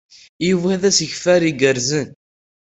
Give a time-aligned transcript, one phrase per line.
[0.49, 2.09] Yuba d asegbar igerrzen.